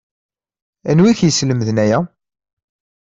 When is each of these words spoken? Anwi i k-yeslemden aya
Anwi 0.89 1.07
i 1.11 1.17
k-yeslemden 1.17 1.77
aya 1.83 1.99